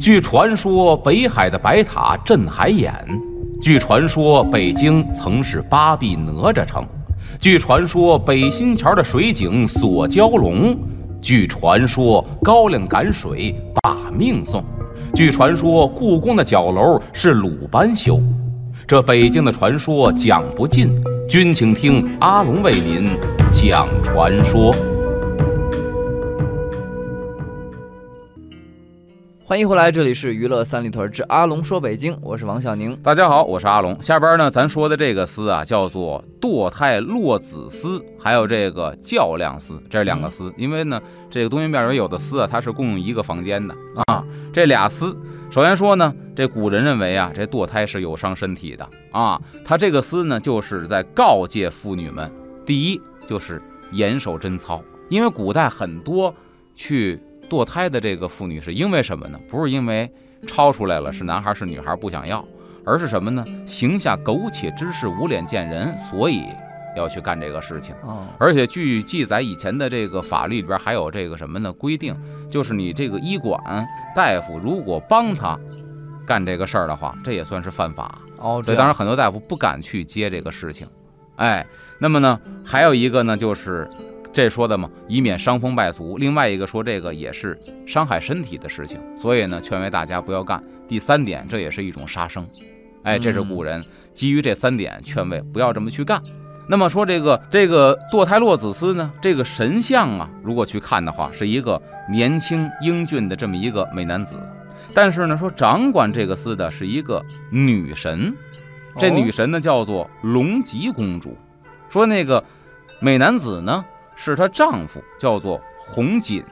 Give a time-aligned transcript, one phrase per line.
[0.00, 2.90] 据传说，北海的白塔镇海眼；
[3.60, 6.82] 据传说，北京曾是八臂哪吒城；
[7.38, 10.74] 据传说，北新桥的水井锁蛟龙；
[11.20, 14.62] 据传说，高粱赶水把命送；
[15.14, 18.18] 据传说，故宫的角楼是鲁班修。
[18.86, 20.90] 这北京的传说讲不尽，
[21.28, 23.10] 君请听阿龙为您
[23.52, 24.74] 讲传说。
[29.50, 32.96] 欢迎回来，这里是娱乐三里屯之阿龙说北京，我是王小宁。
[33.02, 34.00] 大家好，我是阿龙。
[34.00, 40.54] 下边呢，咱说的这个丝啊，叫做堕胎落子丝，还有这个较量丝，这是两个丝。
[40.56, 43.74] 因为呢，这个东西面里有的丝啊，它是共用一个房间的
[44.06, 44.24] 啊。
[44.52, 45.18] 这俩丝。
[45.50, 49.36] 首先说呢，这古人认为啊，这堕胎是有伤身体的啊。
[49.64, 52.30] 他这个丝呢，就是在告诫妇女们：
[52.64, 54.80] 第一，就是严守贞操。
[55.08, 56.32] 因为古代很多
[56.72, 57.20] 去
[57.50, 59.38] 堕胎的这个妇女，是因为什么呢？
[59.48, 60.10] 不是因为
[60.46, 62.42] 超出来了是男孩是女孩不想要，
[62.86, 63.44] 而是什么呢？
[63.66, 66.44] 行下苟且之事，无脸见人，所以。
[66.96, 67.94] 要去干这个事情，
[68.36, 71.72] 而且据记载，以前的这个法律里边还有这个什么呢？
[71.72, 72.12] 规定
[72.50, 75.56] 就是你这个医馆大夫如果帮他
[76.26, 78.60] 干这个事儿的话，这也算是犯法哦。
[78.64, 80.84] 所以当然很多大夫不敢去接这个事情。
[81.36, 81.64] 哎，
[82.00, 83.88] 那么呢，还有一个呢，就是
[84.32, 86.16] 这说的嘛，以免伤风败俗。
[86.18, 90.62] 另外一个说这个也是伤害身体的事情，所以呢，劝慰大家不要干。
[90.86, 92.46] 第三点，这也是一种杀生。
[93.02, 96.22] 哎，这是古人基于这三点劝慰不要这么去干。
[96.68, 104.36] 那么说这个这个堕胎落子司呢，这个神像啊，如果去看的话，是一个年轻英俊的这么一个美男子。
[104.94, 108.32] 但是呢，说掌管这个司的是一个女神，
[108.98, 111.36] 这女神呢叫做龙吉公主。
[111.88, 112.44] 说那个
[113.00, 113.84] 美男子呢
[114.22, 116.44] 是她丈夫，叫做洪锦。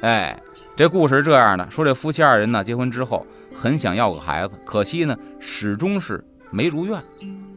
[0.00, 0.36] 哎，
[0.74, 7.00] 这故事是这样的：说这夫妻二人呢结婚之后，很想要个孩子，可惜呢始终是没如愿。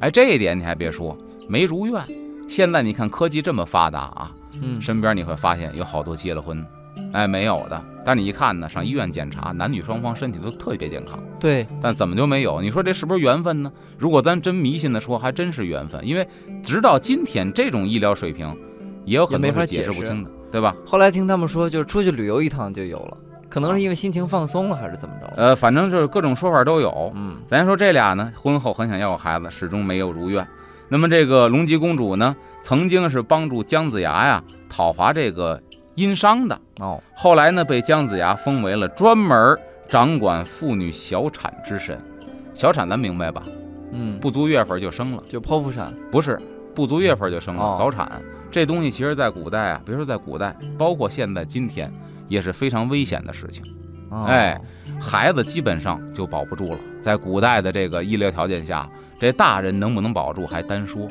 [0.00, 1.16] 哎，这一点你还别说。
[1.48, 2.02] 没如愿，
[2.48, 4.32] 现在你看科技这么发达啊，
[4.62, 6.64] 嗯，身边你会发现有好多结了婚，
[7.12, 7.84] 哎，没有的。
[8.04, 11.22] 但你一看呢，上医院检查，男女双方身体都特别健康。
[11.38, 12.60] 对，但怎么就没有？
[12.60, 13.70] 你说这是不是缘分呢？
[13.98, 16.06] 如果咱真迷信的说，还真是缘分。
[16.06, 16.26] 因为
[16.62, 18.56] 直到今天，这种医疗水平
[19.06, 20.76] 也有很多解释不清的，对吧？
[20.84, 23.16] 后来听他们说，就是出去旅游一趟就有了，
[23.48, 25.32] 可能是因为心情放松了，还是怎么着？
[25.36, 27.10] 呃，反正就是各种说法都有。
[27.14, 30.46] 嗯，咱说这俩呢，婚后很想要个孩子，始终没有如愿。
[30.88, 35.60] 那么这个龙吉公主呢，曾经是帮助姜子牙呀讨伐这个
[35.94, 37.02] 殷商的哦。
[37.14, 39.56] 后来呢，被姜子牙封为了专门
[39.88, 42.00] 掌管妇女小产之神。
[42.54, 43.42] 小产咱明白吧？
[43.92, 45.92] 嗯，不足月份就生了，就剖腹产？
[46.10, 46.40] 不是，
[46.74, 48.20] 不足月份就生了，早产。
[48.56, 51.92] 这东西其实在古代啊，别说在古代，包括现在今天
[52.26, 53.62] 也是非常危险的事情。
[54.10, 54.58] 哎，
[54.98, 56.78] 孩子基本上就保不住了。
[56.98, 58.88] 在古代的这个医疗条件下。
[59.20, 61.06] 这大人能不能保住还单说，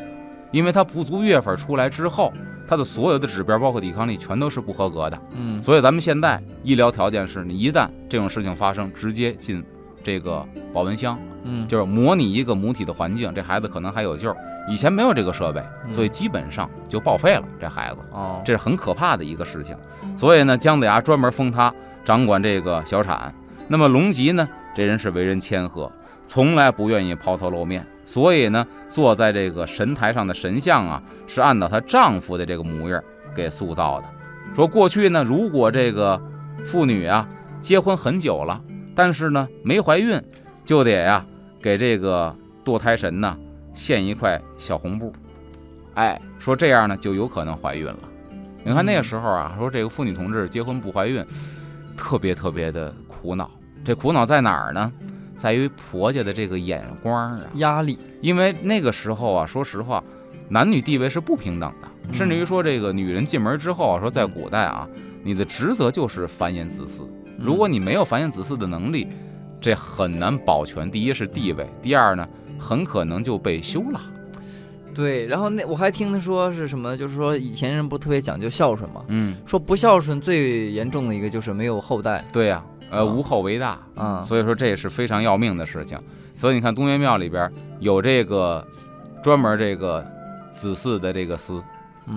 [0.51, 2.33] 因为他不足月份出来之后，
[2.67, 5.22] 他的所有的指标包括抵抗力全都是不合格的。
[5.35, 9.63] 嗯，所以咱们现在医疗条件是你一旦这种事情发生，直接进
[10.03, 14.35] 这个保温箱，嗯，就是模拟一个母体的环境，这孩子可能还有救。
[14.68, 15.62] 以前没有这个设备，
[15.92, 17.44] 所以基本上就报废了。
[17.59, 19.78] 这孩子，哦，这是很可怕的一个事情。
[20.18, 23.34] 所以呢，姜子牙专门封他掌管这个小产。
[23.68, 25.92] 那么龙吉呢，这人是为人谦和，
[26.28, 27.86] 从来不愿意抛头露面。
[28.06, 33.04] 所以呢，坐在这个神台上的神像啊，是按照她丈夫的这个模样
[33.36, 34.08] 给塑造的。
[34.56, 36.22] 说过去呢，如果这个
[36.64, 37.28] 妇女啊
[37.62, 38.62] 结婚很久了，
[38.94, 40.22] 但是呢没怀孕，
[40.63, 41.25] 就得呀
[41.62, 43.36] 给这个堕胎神呢
[43.75, 45.13] 献一块小红布。
[45.94, 48.00] 哎，说这样呢就有可能怀孕了。
[48.63, 51.24] 你看那个时候啊，说这个妇女同志结婚不怀孕，
[51.95, 53.51] 特别特别的苦恼。
[53.83, 54.92] 这苦恼在哪儿呢？
[55.38, 58.00] 在于婆家的这个眼光啊，压力。
[58.22, 60.04] 因为那个时候啊，说实话，
[60.50, 64.88] 男女地位是不平等的，甚至于说这个女人进门之后啊，说在古代啊，
[65.24, 67.01] 你的职责就是繁衍子嗣。
[67.38, 69.07] 如果你没有繁衍子嗣的能力，
[69.62, 70.89] 这很难保全。
[70.89, 72.27] 第一是地位，第二呢，
[72.65, 74.01] 很可能就被休了。
[74.95, 82.23] 对，然后那我还听他说是什么，就是说以前人不特别讲究孝顺嘛，嗯，说不孝顺最严重的一个就是没有后代。
[82.31, 86.00] 对呀，呃，无后为大啊，所以说这也是非常要命的事情。
[86.33, 87.51] 所以你看东岳庙里边
[87.81, 88.65] 有这个
[89.21, 90.06] 专门这个
[90.57, 91.62] 子嗣的这个司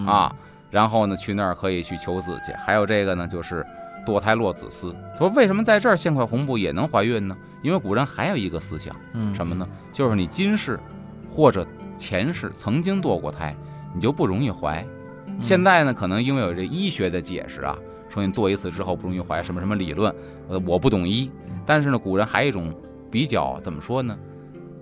[0.06, 0.32] 啊，
[0.70, 3.66] 然后呢去那儿可以去求子去，还有这个呢就是
[4.06, 4.94] 堕胎落子司。
[5.18, 7.36] 说为什么在这儿献块红布也能怀孕呢？
[7.62, 9.66] 因为古人还有一个思想，嗯，什么呢？
[9.92, 10.78] 就是你今世
[11.30, 11.66] 或者
[11.96, 13.56] 前世曾经堕过胎，
[13.94, 14.84] 你就不容易怀。
[15.40, 17.76] 现在呢，可能因为有这医学的解释啊，
[18.08, 20.14] 说你堕一次之后不容易怀，什么什么理论，
[20.48, 21.30] 呃，我不懂医。
[21.66, 22.74] 但是呢，古人还有一种
[23.10, 24.16] 比较怎么说呢？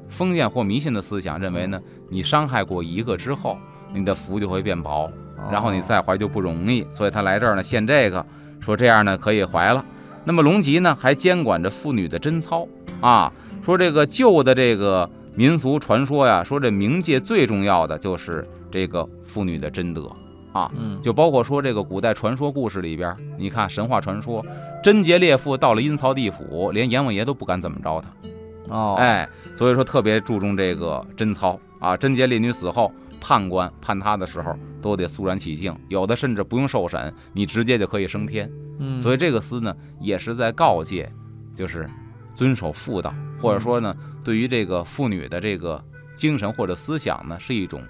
[0.08, 3.58] 封建或迷信的思想，认为呢，你伤害过一个之后，
[3.92, 5.10] 你的福就会变薄，
[5.50, 6.86] 然后你再怀就不容易。
[6.92, 8.24] 所以他来这儿呢，献这个，
[8.60, 9.84] 说这样呢可以怀了。
[10.26, 12.68] 那么龙吉呢，还监管着妇女的贞操
[13.00, 13.32] 啊，
[13.64, 15.08] 说这个旧的这个。
[15.38, 20.10] 民俗传说呀，说这冥界最重要的就是这个妇女的贞德
[20.50, 24.42] 啊，嗯，就包括说这个古代传说故事里边，你看神话传说，
[24.82, 31.94] 贞洁烈妇到了阴曹地府，连阎王爷都不敢怎么着她，哦，哎，所以说特别注重这个贞操啊。
[31.94, 32.90] 贞洁烈女死后，
[33.20, 38.50] 判官判他的时候都得肃然起敬，有的甚至不用受审，你直接就可以升天。
[38.78, 41.10] 嗯，所以这个司呢，也是在告诫，
[41.54, 41.88] 就是
[42.34, 43.96] 遵守妇道，或者说呢。
[44.24, 45.80] 对于这个妇女的这个
[46.16, 47.80] 精神或者思想呢，是一种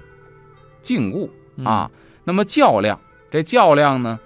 [0.83, 1.31] 禁锢
[1.65, 1.91] 啊。
[2.25, 3.01] 那么较量，
[3.31, 4.21] 这较量呢，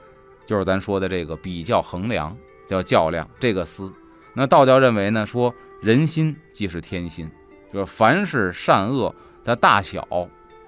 [0.44, 2.37] 就是咱说的这个比较衡量，
[2.67, 3.31] 叫较量。
[3.38, 3.93] 这个司，
[4.35, 7.31] 那道教认为呢，说人心即是天心，
[7.73, 9.14] 就是凡是善恶
[9.44, 10.05] 的大小、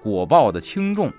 [0.03, 1.09] 果报的轻重，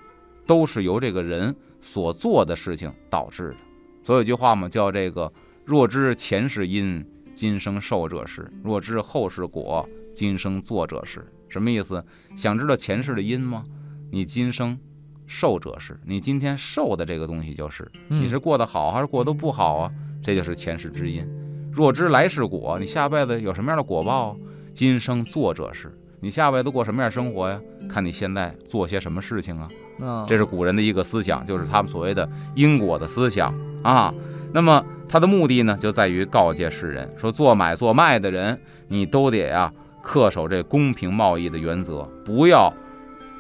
[0.46, 3.56] 都是由这个人所做的事情导致的。
[4.02, 5.32] 所以有句话嘛，叫这个
[5.64, 7.02] 若知前世因，
[7.32, 9.88] 今生受者是；若知后世果。
[10.12, 12.04] 今生作者是什么意思？
[12.36, 13.64] 想知道前世的因吗？
[14.12, 14.78] 你今生
[15.26, 19.90] 受者是，你今天受的这个东西就是，你是过得好还是过得不好啊？
[20.22, 21.26] 这就是前世之因。
[21.72, 24.36] 若知来世果，你下辈子有什么样的果报？
[24.72, 27.60] 今生作者是，你下辈子过什么样生活呀？
[27.86, 30.24] 看你现在做些什么事情啊？
[30.26, 34.10] 这是古人的一个思想，就是他们所谓的因果的思想啊。
[34.50, 39.70] 那么他的目的呢，就在于告诫世人说，做买做卖的人，你都得呀。
[40.02, 42.72] 恪守这公平贸易的原则，不要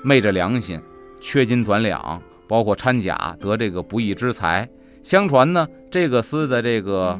[0.02, 0.78] 昧着良心
[1.22, 4.68] 缺斤短两，包括掺假得这个不义之财。
[5.02, 7.18] 相传呢，这个司的这个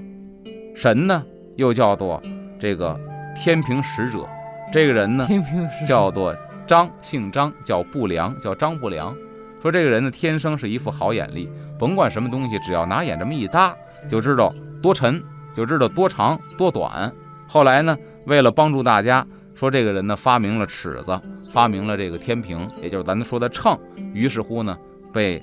[0.75, 1.25] 神呢，
[1.57, 2.21] 又叫做
[2.61, 3.01] 这个
[3.35, 4.29] 天平使者。
[4.75, 5.25] 这个人呢，
[5.87, 6.35] 叫做
[6.67, 9.17] 张，姓张，叫不良，叫张不良。
[9.63, 11.49] 说这个人呢，天生是一副好眼力，
[11.79, 13.73] 甭管什么东西，只要拿眼这么一搭，
[14.09, 15.23] 就知道多沉，
[15.55, 17.13] 就知道多长多短。
[17.47, 19.25] 后来呢，为了帮助大家。
[19.55, 21.21] 说这个人呢，发明了尺子，
[21.53, 23.79] 发明了这个天平，也就是咱们说的秤。
[24.13, 24.77] 于是乎呢，
[25.13, 25.41] 被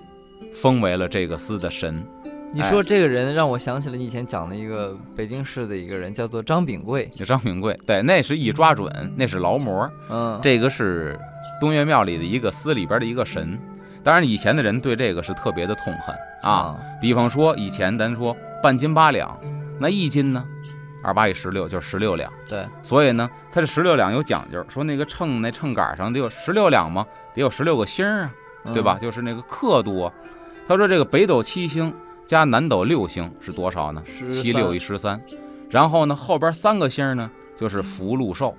[0.54, 2.06] 封为了这个司的神。
[2.54, 7.10] 你说这个人让我想起了你以前讲的一个北京市的一个人，叫做张炳贵。
[7.26, 9.90] 张炳贵，对，那是一抓准，那是劳模。
[10.10, 11.18] 嗯，这个是
[11.60, 13.58] 东岳庙里的一个司里边的一个神。
[14.04, 16.78] 当然，以前的人对这个是特别的痛恨啊。
[17.00, 19.40] 比方说，以前咱说半斤八两，
[19.80, 20.44] 那一斤呢？
[21.04, 27.04] 二八一十六就是十六两，对，所以呢，它这十六两有讲究，说那个秤那秤杆上得有十六两吗？
[27.34, 28.30] 得有十六个星啊，
[28.74, 29.00] 对吧？
[29.02, 30.14] 就是那个刻度啊。
[30.68, 31.92] 他说这个北斗七星
[32.26, 34.04] 加南斗六星是多少呢？
[34.44, 35.22] 七六一十三。
[35.70, 38.56] 然后呢，后边三个星呢就是福禄寿，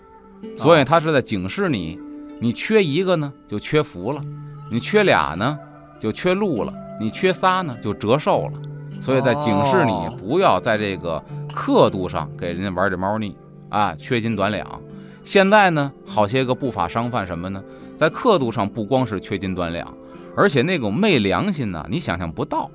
[0.56, 1.98] 所以他是在警示你，
[2.40, 4.24] 你缺一个呢就缺福了，
[4.70, 5.58] 你缺俩呢
[6.00, 8.60] 就缺禄了，你缺仨呢就折寿了。
[9.00, 11.22] 所以在警示你不要在这个。
[11.54, 13.36] 刻度上给人家玩这猫腻
[13.68, 14.66] 啊，缺斤短两。
[15.22, 17.62] 现在呢，好些个不法商贩什么呢，
[17.94, 19.86] 在刻度上不光是缺斤短两，
[20.34, 22.70] 而且那种昧良心呢，你想象不到。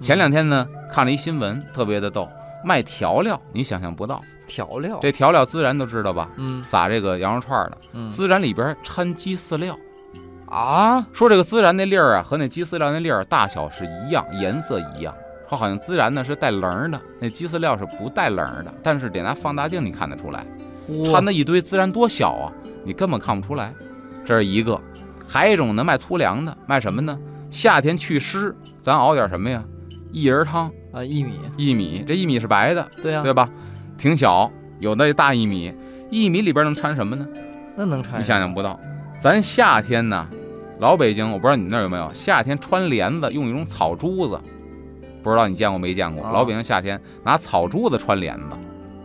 [0.00, 2.28] 前两天呢，看了一新闻，特别的逗，
[2.64, 4.22] 卖调料，你想象不到。
[4.46, 6.30] 调料，这调料孜然都知道吧？
[6.36, 7.78] 嗯，撒这个羊肉串的，
[8.08, 9.76] 孜然里边掺鸡饲料
[10.46, 11.06] 啊。
[11.12, 15.14] 说这个孜然那粒儿啊，和那鸡饲料那粒儿大小是一样，颜色一样。
[15.46, 20.46] 说好像孜然呢是带棱的，那鸡饲料是不带棱的，但是得拿放大镜你看得出来，
[21.04, 22.52] 掺的一堆孜然多小啊，
[22.84, 23.74] 你根本看不出来。
[24.24, 24.80] 这是一个，
[25.26, 27.18] 还有一种呢卖粗粮的，卖什么呢？
[27.50, 29.62] 夏天祛湿，咱熬点什么呀？
[30.12, 33.48] 薏仁汤啊，薏米，薏米，这薏米是白的，对呀，对吧？
[33.96, 35.72] 挺小，有的大薏米，
[36.10, 37.26] 薏米里边能掺什么呢？
[37.76, 38.20] 那能掺？
[38.20, 38.78] 你想象不到，
[39.20, 40.26] 咱夏天呢，
[40.78, 44.38] 老北京，我不知道你那儿有没有，夏天穿帘子用一种草珠子。
[45.20, 46.30] 不知道你见过没见过？
[46.30, 48.56] 老北京夏天拿草珠子穿帘子，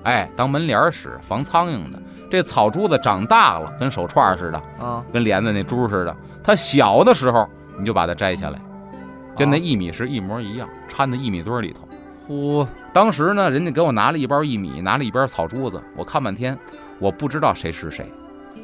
[0.04, 2.02] 哎，当门帘使，防苍蝇的。
[2.30, 6.16] 这草珠子长大了，跟手串似的啊，跟帘子那珠似的。
[6.44, 8.60] 它小的时候，你就把它摘下来，
[9.36, 11.88] 跟那薏米是一模一样，掺在薏米堆里头。
[12.28, 16.58] 呼，当时呢，人家给我拿了一包薏米，拿了一包草珠子，我看半天，
[17.00, 18.06] 我不知道谁是谁。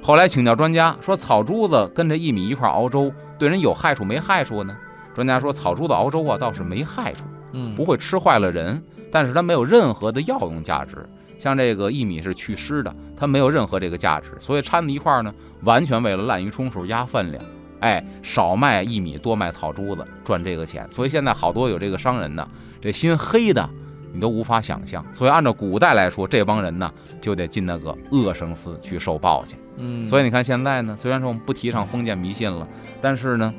[0.02, 4.76] 后来请教专家说，草珠子跟这薏米一块熬粥，对人有害处没害处呢？
[5.14, 10.98] 专家说，草珠子熬粥啊，倒是没害处，嗯，不会吃坏了人，但是它没有任何的药用价值。
[11.38, 15.34] 像这个薏米是祛湿的，它没有任何这个价值，所以掺在一块呢，
[15.64, 17.44] 完全为了滥竽充数压分量。
[17.82, 20.86] 哎，少卖一米，多卖草珠子，赚这个钱。
[20.92, 22.48] 所以现在好多有这个商人呢，
[22.82, 23.68] 这心黑的，
[24.14, 25.06] 你都无法想象。
[25.14, 29.56] 所以按照古代来说，这帮人呢，就得进那个恶生司去受报去。
[29.78, 32.68] 嗯，所以你看现在呢，虽然说我们不提倡封建迷信了，
[33.02, 33.54] 但是呢，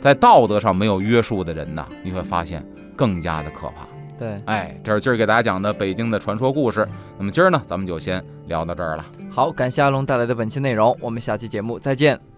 [0.00, 2.66] 在道德上没有约束的人呢，你会发现
[2.96, 3.86] 更加的可怕。
[4.18, 6.86] 对，哎，这是今儿给大家讲的北京的传说故事。
[7.18, 9.06] 那么今儿呢，咱们就先聊到这儿了。
[9.30, 12.31] 好，感谢阿龙带来的本期内容，我们下期节目再见。